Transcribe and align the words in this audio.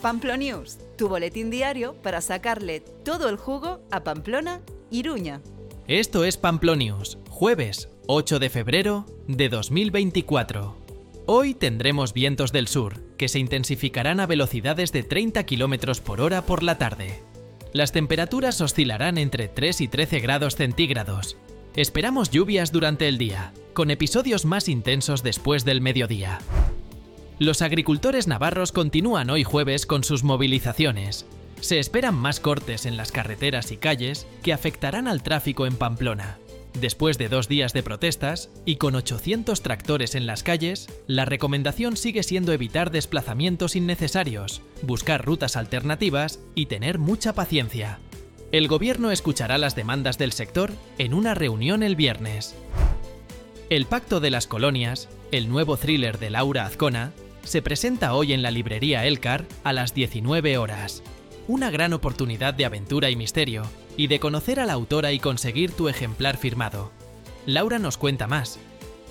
Pamplonews, 0.00 0.78
tu 0.96 1.08
boletín 1.08 1.50
diario 1.50 1.94
para 2.02 2.22
sacarle 2.22 2.80
todo 2.80 3.28
el 3.28 3.36
jugo 3.36 3.80
a 3.90 4.02
Pamplona, 4.02 4.62
Iruña. 4.90 5.42
Esto 5.86 6.24
es 6.24 6.38
Pamplonius, 6.38 7.18
jueves 7.28 7.90
8 8.06 8.38
de 8.38 8.48
febrero 8.48 9.06
de 9.28 9.48
2024. 9.50 10.76
Hoy 11.26 11.54
tendremos 11.54 12.14
vientos 12.14 12.50
del 12.50 12.66
sur, 12.66 12.98
que 13.18 13.28
se 13.28 13.38
intensificarán 13.38 14.20
a 14.20 14.26
velocidades 14.26 14.90
de 14.92 15.02
30 15.02 15.44
km 15.44 16.00
por 16.00 16.22
hora 16.22 16.46
por 16.46 16.62
la 16.62 16.78
tarde. 16.78 17.20
Las 17.72 17.92
temperaturas 17.92 18.60
oscilarán 18.60 19.18
entre 19.18 19.48
3 19.48 19.82
y 19.82 19.88
13 19.88 20.20
grados 20.20 20.56
centígrados. 20.56 21.36
Esperamos 21.76 22.30
lluvias 22.30 22.72
durante 22.72 23.06
el 23.06 23.18
día, 23.18 23.52
con 23.74 23.90
episodios 23.90 24.44
más 24.44 24.68
intensos 24.68 25.22
después 25.22 25.64
del 25.64 25.80
mediodía. 25.80 26.40
Los 27.40 27.62
agricultores 27.62 28.26
navarros 28.26 28.70
continúan 28.70 29.30
hoy 29.30 29.44
jueves 29.44 29.86
con 29.86 30.04
sus 30.04 30.24
movilizaciones. 30.24 31.24
Se 31.62 31.78
esperan 31.78 32.14
más 32.14 32.38
cortes 32.38 32.84
en 32.84 32.98
las 32.98 33.12
carreteras 33.12 33.72
y 33.72 33.78
calles 33.78 34.26
que 34.42 34.52
afectarán 34.52 35.08
al 35.08 35.22
tráfico 35.22 35.64
en 35.64 35.74
Pamplona. 35.74 36.38
Después 36.78 37.16
de 37.16 37.30
dos 37.30 37.48
días 37.48 37.72
de 37.72 37.82
protestas 37.82 38.50
y 38.66 38.76
con 38.76 38.94
800 38.94 39.62
tractores 39.62 40.16
en 40.16 40.26
las 40.26 40.42
calles, 40.42 40.86
la 41.06 41.24
recomendación 41.24 41.96
sigue 41.96 42.24
siendo 42.24 42.52
evitar 42.52 42.90
desplazamientos 42.90 43.74
innecesarios, 43.74 44.60
buscar 44.82 45.24
rutas 45.24 45.56
alternativas 45.56 46.40
y 46.54 46.66
tener 46.66 46.98
mucha 46.98 47.32
paciencia. 47.32 48.00
El 48.52 48.68
gobierno 48.68 49.12
escuchará 49.12 49.56
las 49.56 49.74
demandas 49.74 50.18
del 50.18 50.32
sector 50.32 50.72
en 50.98 51.14
una 51.14 51.32
reunión 51.32 51.82
el 51.82 51.96
viernes. 51.96 52.54
El 53.70 53.86
Pacto 53.86 54.20
de 54.20 54.30
las 54.30 54.46
Colonias, 54.46 55.08
el 55.32 55.48
nuevo 55.48 55.78
thriller 55.78 56.18
de 56.18 56.28
Laura 56.28 56.66
Azcona, 56.66 57.12
se 57.44 57.62
presenta 57.62 58.14
hoy 58.14 58.32
en 58.32 58.42
la 58.42 58.50
librería 58.50 59.06
Elcar 59.06 59.44
a 59.64 59.72
las 59.72 59.94
19 59.94 60.58
horas. 60.58 61.02
Una 61.48 61.70
gran 61.70 61.92
oportunidad 61.92 62.54
de 62.54 62.64
aventura 62.64 63.10
y 63.10 63.16
misterio, 63.16 63.64
y 63.96 64.06
de 64.06 64.20
conocer 64.20 64.60
a 64.60 64.66
la 64.66 64.74
autora 64.74 65.12
y 65.12 65.18
conseguir 65.18 65.72
tu 65.72 65.88
ejemplar 65.88 66.36
firmado. 66.36 66.92
Laura 67.46 67.78
nos 67.78 67.96
cuenta 67.96 68.26
más. 68.26 68.58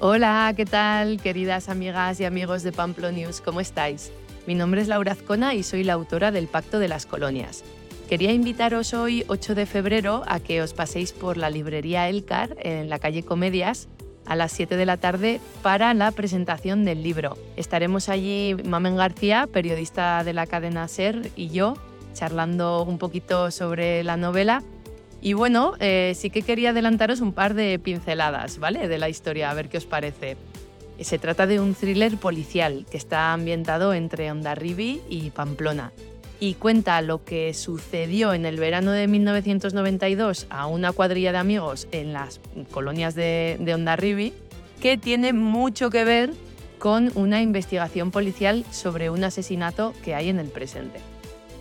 Hola, 0.00 0.52
¿qué 0.56 0.64
tal, 0.64 1.20
queridas 1.20 1.68
amigas 1.68 2.18
y 2.20 2.24
amigos 2.24 2.62
de 2.62 2.72
Pamplo 2.72 3.12
News? 3.12 3.40
¿Cómo 3.40 3.60
estáis? 3.60 4.10
Mi 4.46 4.54
nombre 4.54 4.80
es 4.80 4.88
Laura 4.88 5.12
Azcona 5.12 5.54
y 5.54 5.62
soy 5.62 5.84
la 5.84 5.92
autora 5.92 6.32
del 6.32 6.48
Pacto 6.48 6.78
de 6.78 6.88
las 6.88 7.06
Colonias. 7.06 7.62
Quería 8.08 8.32
invitaros 8.32 8.92
hoy, 8.94 9.24
8 9.28 9.54
de 9.54 9.66
febrero, 9.66 10.22
a 10.26 10.40
que 10.40 10.60
os 10.60 10.74
paséis 10.74 11.12
por 11.12 11.36
la 11.36 11.50
librería 11.50 12.08
Elcar 12.08 12.56
en 12.60 12.88
la 12.88 12.98
calle 12.98 13.22
Comedias 13.22 13.88
a 14.26 14.36
las 14.36 14.52
7 14.52 14.76
de 14.76 14.86
la 14.86 14.96
tarde 14.96 15.40
para 15.62 15.94
la 15.94 16.10
presentación 16.12 16.84
del 16.84 17.02
libro. 17.02 17.36
Estaremos 17.56 18.08
allí 18.08 18.56
Mamen 18.64 18.96
García, 18.96 19.48
periodista 19.52 20.24
de 20.24 20.32
la 20.32 20.46
cadena 20.46 20.88
SER, 20.88 21.30
y 21.36 21.48
yo 21.48 21.74
charlando 22.14 22.82
un 22.82 22.98
poquito 22.98 23.50
sobre 23.50 24.04
la 24.04 24.16
novela. 24.16 24.62
Y 25.20 25.34
bueno, 25.34 25.74
eh, 25.78 26.12
sí 26.16 26.30
que 26.30 26.42
quería 26.42 26.70
adelantaros 26.70 27.20
un 27.20 27.32
par 27.32 27.54
de 27.54 27.78
pinceladas, 27.78 28.58
¿vale? 28.58 28.88
De 28.88 28.98
la 28.98 29.08
historia, 29.08 29.50
a 29.50 29.54
ver 29.54 29.68
qué 29.68 29.78
os 29.78 29.86
parece. 29.86 30.36
Se 31.00 31.18
trata 31.18 31.46
de 31.46 31.60
un 31.60 31.74
thriller 31.74 32.16
policial 32.16 32.86
que 32.90 32.96
está 32.96 33.32
ambientado 33.32 33.94
entre 33.94 34.30
Ondarribi 34.30 35.00
y 35.08 35.30
Pamplona 35.30 35.92
y 36.42 36.54
cuenta 36.54 37.00
lo 37.02 37.24
que 37.24 37.54
sucedió 37.54 38.34
en 38.34 38.46
el 38.46 38.58
verano 38.58 38.90
de 38.90 39.06
1992 39.06 40.48
a 40.50 40.66
una 40.66 40.90
cuadrilla 40.90 41.30
de 41.30 41.38
amigos 41.38 41.86
en 41.92 42.12
las 42.12 42.40
colonias 42.72 43.14
de, 43.14 43.58
de 43.60 43.74
Ondarribi, 43.74 44.32
que 44.80 44.98
tiene 44.98 45.32
mucho 45.32 45.88
que 45.88 46.02
ver 46.02 46.32
con 46.80 47.12
una 47.14 47.40
investigación 47.42 48.10
policial 48.10 48.64
sobre 48.72 49.08
un 49.08 49.22
asesinato 49.22 49.94
que 50.02 50.16
hay 50.16 50.30
en 50.30 50.40
el 50.40 50.48
presente. 50.48 50.98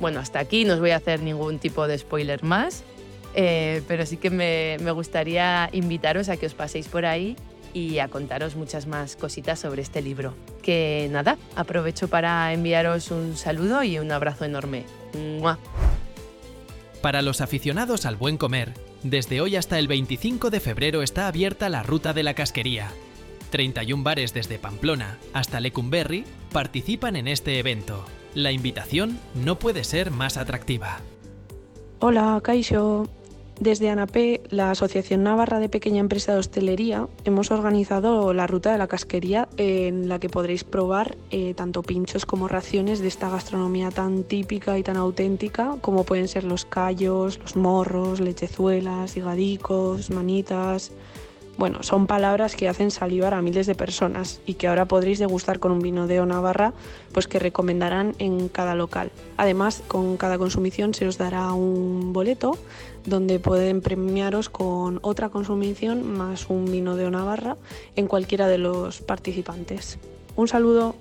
Bueno, 0.00 0.18
hasta 0.18 0.38
aquí 0.38 0.64
no 0.64 0.72
os 0.72 0.80
voy 0.80 0.92
a 0.92 0.96
hacer 0.96 1.20
ningún 1.20 1.58
tipo 1.58 1.86
de 1.86 1.98
spoiler 1.98 2.42
más, 2.42 2.82
eh, 3.34 3.82
pero 3.86 4.06
sí 4.06 4.16
que 4.16 4.30
me, 4.30 4.78
me 4.80 4.92
gustaría 4.92 5.68
invitaros 5.72 6.30
a 6.30 6.38
que 6.38 6.46
os 6.46 6.54
paséis 6.54 6.88
por 6.88 7.04
ahí 7.04 7.36
y 7.72 7.98
a 7.98 8.08
contaros 8.08 8.56
muchas 8.56 8.86
más 8.86 9.16
cositas 9.16 9.58
sobre 9.58 9.82
este 9.82 10.02
libro. 10.02 10.34
Que 10.62 11.08
nada, 11.10 11.38
aprovecho 11.56 12.08
para 12.08 12.52
enviaros 12.52 13.10
un 13.10 13.36
saludo 13.36 13.82
y 13.82 13.98
un 13.98 14.12
abrazo 14.12 14.44
enorme. 14.44 14.84
Para 17.02 17.22
los 17.22 17.40
aficionados 17.40 18.06
al 18.06 18.16
buen 18.16 18.36
comer, 18.36 18.74
desde 19.02 19.40
hoy 19.40 19.56
hasta 19.56 19.78
el 19.78 19.88
25 19.88 20.50
de 20.50 20.60
febrero 20.60 21.02
está 21.02 21.26
abierta 21.26 21.68
la 21.68 21.82
Ruta 21.82 22.12
de 22.12 22.22
la 22.22 22.34
Casquería. 22.34 22.90
31 23.50 24.02
bares 24.02 24.32
desde 24.32 24.58
Pamplona 24.58 25.18
hasta 25.32 25.60
Lecumberri 25.60 26.24
participan 26.52 27.16
en 27.16 27.26
este 27.26 27.58
evento. 27.58 28.04
La 28.34 28.52
invitación 28.52 29.18
no 29.34 29.58
puede 29.58 29.82
ser 29.84 30.10
más 30.10 30.36
atractiva. 30.36 31.00
Hola, 31.98 32.40
Kaisho. 32.42 33.08
Desde 33.60 33.90
ANAPE, 33.90 34.40
la 34.48 34.70
Asociación 34.70 35.22
Navarra 35.22 35.58
de 35.58 35.68
Pequeña 35.68 36.00
Empresa 36.00 36.32
de 36.32 36.38
Hostelería, 36.38 37.08
hemos 37.24 37.50
organizado 37.50 38.32
la 38.32 38.46
ruta 38.46 38.72
de 38.72 38.78
la 38.78 38.86
casquería 38.86 39.50
en 39.58 40.08
la 40.08 40.18
que 40.18 40.30
podréis 40.30 40.64
probar 40.64 41.18
eh, 41.30 41.52
tanto 41.52 41.82
pinchos 41.82 42.24
como 42.24 42.48
raciones 42.48 43.00
de 43.00 43.08
esta 43.08 43.28
gastronomía 43.28 43.90
tan 43.90 44.24
típica 44.24 44.78
y 44.78 44.82
tan 44.82 44.96
auténtica 44.96 45.76
como 45.82 46.04
pueden 46.04 46.26
ser 46.26 46.44
los 46.44 46.64
callos, 46.64 47.38
los 47.38 47.54
morros, 47.54 48.20
lechezuelas, 48.20 49.18
higadicos, 49.18 50.08
manitas, 50.08 50.90
bueno, 51.56 51.82
son 51.82 52.06
palabras 52.06 52.56
que 52.56 52.68
hacen 52.68 52.90
salivar 52.90 53.34
a 53.34 53.42
miles 53.42 53.66
de 53.66 53.74
personas 53.74 54.40
y 54.46 54.54
que 54.54 54.66
ahora 54.66 54.86
podréis 54.86 55.18
degustar 55.18 55.58
con 55.58 55.72
un 55.72 55.80
vino 55.80 56.06
de 56.06 56.24
Navarra, 56.24 56.72
pues 57.12 57.26
que 57.26 57.38
recomendarán 57.38 58.14
en 58.18 58.48
cada 58.48 58.74
local. 58.74 59.10
Además, 59.36 59.82
con 59.86 60.16
cada 60.16 60.38
consumición 60.38 60.94
se 60.94 61.06
os 61.06 61.18
dará 61.18 61.52
un 61.52 62.12
boleto 62.12 62.56
donde 63.04 63.38
pueden 63.38 63.80
premiaros 63.80 64.48
con 64.48 65.00
otra 65.02 65.28
consumición 65.28 66.10
más 66.10 66.48
un 66.48 66.64
vino 66.70 66.96
de 66.96 67.10
Navarra 67.10 67.56
en 67.96 68.06
cualquiera 68.06 68.48
de 68.48 68.58
los 68.58 69.00
participantes. 69.00 69.98
Un 70.36 70.48
saludo. 70.48 70.94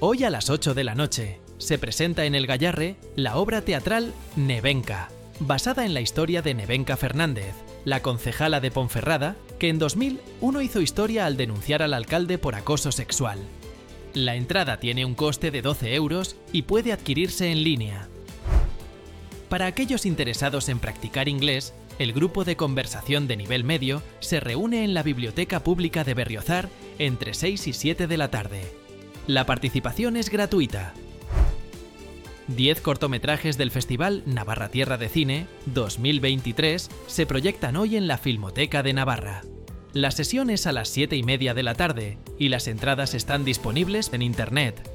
Hoy 0.00 0.24
a 0.24 0.30
las 0.30 0.50
8 0.50 0.74
de 0.74 0.84
la 0.84 0.94
noche 0.94 1.38
se 1.58 1.78
presenta 1.78 2.24
en 2.24 2.34
el 2.34 2.46
Gallarre 2.46 2.96
la 3.14 3.36
obra 3.36 3.62
teatral 3.62 4.12
Nevenka, 4.36 5.10
basada 5.38 5.84
en 5.84 5.94
la 5.94 6.00
historia 6.00 6.42
de 6.42 6.54
Nevenka 6.54 6.96
Fernández, 6.96 7.54
la 7.84 8.00
concejala 8.00 8.60
de 8.60 8.70
Ponferrada, 8.70 9.36
que 9.58 9.68
en 9.68 9.78
2001 9.78 10.62
hizo 10.62 10.80
historia 10.80 11.26
al 11.26 11.36
denunciar 11.36 11.82
al 11.82 11.94
alcalde 11.94 12.38
por 12.38 12.54
acoso 12.54 12.92
sexual. 12.92 13.38
La 14.14 14.36
entrada 14.36 14.78
tiene 14.78 15.04
un 15.04 15.14
coste 15.14 15.50
de 15.50 15.62
12 15.62 15.94
euros 15.94 16.36
y 16.52 16.62
puede 16.62 16.92
adquirirse 16.92 17.50
en 17.50 17.64
línea. 17.64 18.08
Para 19.48 19.66
aquellos 19.66 20.06
interesados 20.06 20.68
en 20.68 20.78
practicar 20.78 21.28
inglés, 21.28 21.74
el 21.98 22.12
grupo 22.12 22.44
de 22.44 22.56
conversación 22.56 23.28
de 23.28 23.36
nivel 23.36 23.64
medio 23.64 24.02
se 24.20 24.40
reúne 24.40 24.84
en 24.84 24.94
la 24.94 25.02
Biblioteca 25.02 25.60
Pública 25.60 26.04
de 26.04 26.14
Berriozar 26.14 26.68
entre 26.98 27.34
6 27.34 27.66
y 27.68 27.72
7 27.72 28.06
de 28.06 28.16
la 28.16 28.30
tarde. 28.30 28.62
La 29.26 29.46
participación 29.46 30.16
es 30.16 30.30
gratuita. 30.30 30.94
10 32.56 32.80
cortometrajes 32.82 33.56
del 33.56 33.70
Festival 33.70 34.22
Navarra 34.26 34.68
Tierra 34.68 34.98
de 34.98 35.08
Cine 35.08 35.46
2023 35.66 36.90
se 37.06 37.26
proyectan 37.26 37.76
hoy 37.76 37.96
en 37.96 38.06
la 38.06 38.18
Filmoteca 38.18 38.82
de 38.82 38.92
Navarra. 38.92 39.42
La 39.92 40.10
sesión 40.10 40.50
es 40.50 40.66
a 40.66 40.72
las 40.72 40.88
7 40.88 41.16
y 41.16 41.22
media 41.22 41.54
de 41.54 41.62
la 41.62 41.74
tarde 41.74 42.18
y 42.38 42.48
las 42.48 42.66
entradas 42.68 43.14
están 43.14 43.44
disponibles 43.44 44.12
en 44.12 44.22
Internet. 44.22 44.90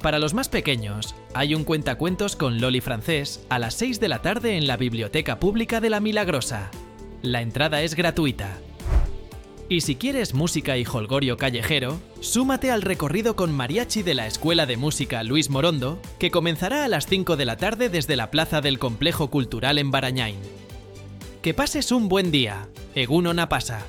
Para 0.00 0.18
los 0.18 0.34
más 0.34 0.48
pequeños, 0.48 1.14
hay 1.32 1.54
un 1.54 1.64
cuentacuentos 1.64 2.36
con 2.36 2.60
Loli 2.60 2.80
francés 2.80 3.44
a 3.48 3.58
las 3.58 3.74
6 3.74 4.00
de 4.00 4.08
la 4.08 4.22
tarde 4.22 4.56
en 4.56 4.66
la 4.66 4.76
Biblioteca 4.76 5.40
Pública 5.40 5.80
de 5.80 5.90
la 5.90 6.00
Milagrosa. 6.00 6.70
La 7.22 7.40
entrada 7.40 7.82
es 7.82 7.94
gratuita. 7.94 8.58
Y 9.68 9.80
si 9.80 9.96
quieres 9.96 10.34
música 10.34 10.76
y 10.76 10.84
holgorio 10.84 11.38
callejero, 11.38 11.98
súmate 12.20 12.70
al 12.70 12.82
recorrido 12.82 13.34
con 13.34 13.50
mariachi 13.50 14.02
de 14.02 14.12
la 14.12 14.26
Escuela 14.26 14.66
de 14.66 14.76
Música 14.76 15.22
Luis 15.22 15.48
Morondo, 15.48 15.98
que 16.18 16.30
comenzará 16.30 16.84
a 16.84 16.88
las 16.88 17.06
5 17.06 17.36
de 17.36 17.46
la 17.46 17.56
tarde 17.56 17.88
desde 17.88 18.16
la 18.16 18.30
plaza 18.30 18.60
del 18.60 18.78
Complejo 18.78 19.30
Cultural 19.30 19.78
en 19.78 19.90
Barañain. 19.90 20.36
Que 21.40 21.54
pases 21.54 21.92
un 21.92 22.08
buen 22.08 22.30
día. 22.30 22.68
Eguno 22.94 23.32
Napasa. 23.32 23.86